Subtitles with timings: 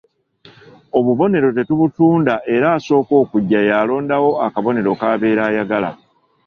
[0.97, 5.89] Obubonero tetubutunda era asooka okujja y'alondawo akabonero k'abeera ayagala.